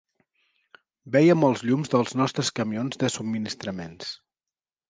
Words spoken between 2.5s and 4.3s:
camions de subministraments